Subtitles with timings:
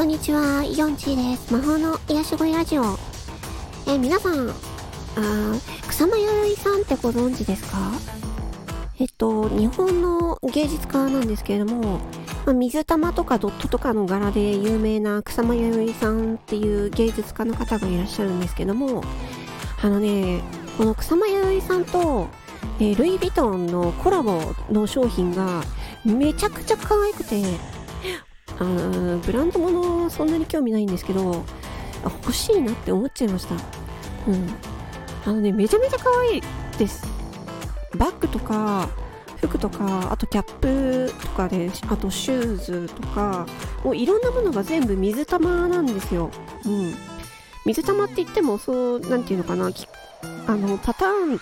[0.00, 1.52] こんにちは、イオンチーです。
[1.52, 2.96] 魔法の癒し声ラジオ。
[3.86, 4.54] え皆さん、あ
[5.88, 6.26] 草間彌
[6.56, 7.76] 生さんってご存知ですか？
[8.98, 12.00] えっと、日本の芸術家なんですけれども、
[12.46, 19.04] ま、水玉とかドットとかの柄で有名な草間彌生さんっていう芸術家の方がいらっしゃるんですけども、
[19.82, 20.40] あのね、
[20.78, 22.26] この草間彌生さんと、
[22.78, 24.40] えールイ・ヴィトンのコラボ
[24.70, 25.62] の商品が
[26.06, 27.42] めちゃくちゃ可愛くて、
[28.60, 31.44] あブランド物そんなに興味ないんですけど、
[32.04, 33.54] 欲しいなって思っちゃいました。
[34.28, 34.48] うん。
[35.26, 36.42] あのね、めちゃめちゃ可愛い
[36.78, 37.06] です。
[37.96, 38.88] バッグとか、
[39.36, 43.46] 服とか、あとキャップとかで、あとシューズとか、
[43.82, 46.30] もういろんなものが全部水玉なんですよ。
[46.64, 46.94] うん。
[47.64, 49.70] 水玉って言っても、そう、なんていうのかな、
[50.46, 51.40] あの、パターン、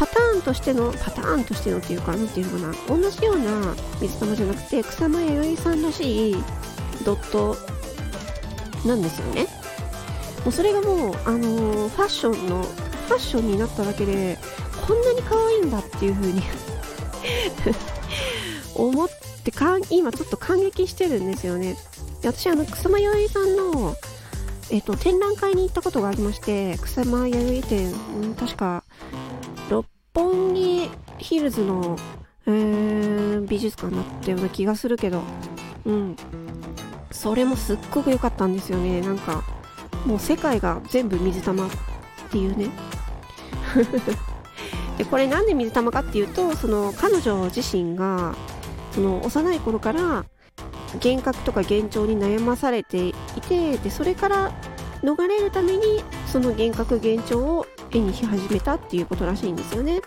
[0.00, 6.36] パターンとしての、パターンとしてのっていうか、なんていうのかな、同じような水玉じゃなくて、草間彌生さんらしい
[7.04, 7.54] ドット
[8.88, 9.46] なんですよね。
[10.42, 14.38] もうそれがもう、あのーファッションの、ファッションになっただけで、
[14.86, 16.42] こんなに可愛いんだっていう風に
[18.74, 19.08] 思っ
[19.44, 21.76] てか、今ちょっと感激してるんですよね。
[22.22, 23.94] 私、あの、草間彌生さんの、
[24.70, 28.82] えっと、展覧会に行ったことがありまして、草間彌生展、うん確か、
[30.14, 31.96] 本木ヒルズの、
[32.46, 33.10] えー
[33.46, 35.22] 美術館だったような気がするけど、
[35.84, 36.16] うん。
[37.10, 39.00] それもすっごく良かったんですよね。
[39.00, 39.42] なんか、
[40.06, 41.70] もう世界が全部水玉っ
[42.30, 42.70] ていうね。
[44.98, 48.34] で、これなんで水玉かっていうと、その彼女自身が、
[48.92, 50.24] その幼い頃から
[50.94, 53.14] 幻覚とか幻聴に悩まされてい
[53.48, 54.52] て、で、それから
[55.02, 60.00] 逃れるために、その幻覚幻聴を絵にし始めたっていうことらしいんですよね。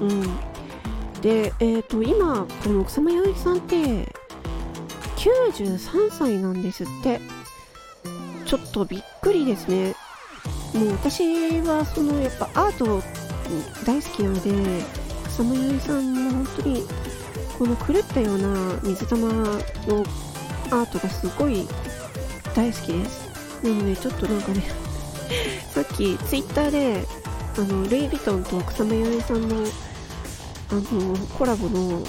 [0.00, 1.20] うん。
[1.20, 4.14] で、えっ、と、今、この草間彌生さんって、
[5.16, 7.20] 93歳なんですって。
[8.44, 9.94] ちょっとびっくりですね。
[10.74, 13.02] もう私は、その、やっぱアート
[13.86, 14.84] 大好きなので、
[15.28, 16.82] 草間彌生さんの本当に、
[17.58, 20.04] この狂ったような水玉の
[20.70, 21.68] アートがすごい
[22.54, 23.62] 大好きです。
[23.62, 24.62] なので、ちょっとなんかね、
[25.74, 27.06] さっきツイッターで、
[27.56, 29.56] あの、ルイ・ヴィトンと草間彌生さんの、
[30.70, 32.02] あの、コラボの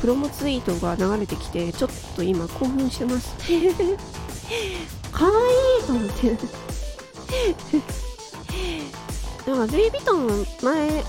[0.00, 3.34] プロモツイートが流れてきて、ちょっと今興奮してます。
[5.10, 6.36] かわいいと思って。
[9.50, 11.04] なんか、ルイ・ヴィトン前、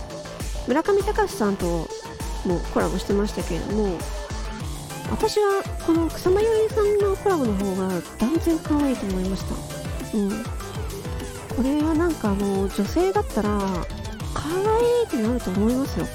[0.68, 1.66] 村上隆さんと
[2.46, 3.98] もコラボしてましたけれども、
[5.10, 9.44] 私はこの草間彌生さんのコラボの方が断然可愛いと思いまし
[10.12, 10.18] た。
[10.18, 10.44] うん。
[11.58, 13.50] これはなんかあの、女性だったら、
[14.36, 14.62] 可愛
[15.02, 16.06] いってなると思いますよ。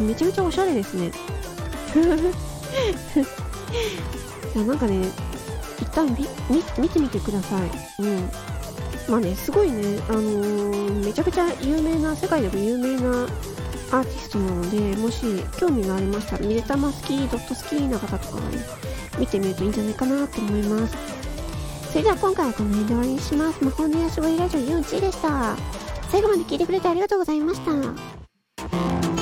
[0.00, 1.12] めちゃめちゃおしゃれですね。
[4.52, 5.06] いや、なんかね、
[5.80, 7.70] 一旦見てみてください。
[8.02, 8.28] うん。
[9.08, 13.28] まあね、すごいね、あのーめちゃくちゃ有名な、世界でも有名な
[13.92, 15.24] アーティストなので、もし
[15.56, 18.58] 興味がありましたら、水玉好き、ドット好きな方とかね、
[19.20, 21.19] 見てみるといいんじゃないかなと思います。
[21.90, 23.64] それでは今回はこの辺で終わりにします。
[23.64, 25.56] 魔法の癒し声ラジオ41でした。
[26.08, 29.19] 最後まで聞いてくれてありがとうございました。